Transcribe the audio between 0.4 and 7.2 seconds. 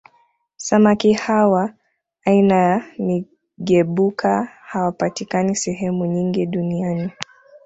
Samaki hawa aina ya Migebuka hawapatikani sehemu nyingine Duniani